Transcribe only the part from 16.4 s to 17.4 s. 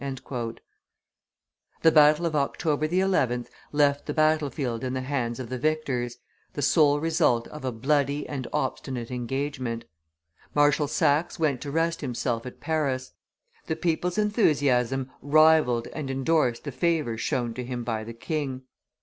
the favors